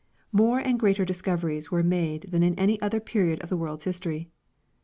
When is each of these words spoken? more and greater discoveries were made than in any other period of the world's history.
more 0.31 0.57
and 0.57 0.79
greater 0.79 1.05
discoveries 1.05 1.69
were 1.69 1.83
made 1.83 2.23
than 2.31 2.41
in 2.41 2.57
any 2.57 2.81
other 2.81 2.99
period 2.99 3.39
of 3.43 3.49
the 3.49 3.55
world's 3.57 3.83
history. 3.83 4.31